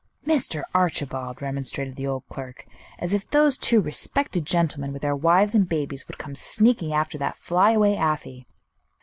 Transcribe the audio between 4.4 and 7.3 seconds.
gentlemen, with their wives and babies, would come sneaking after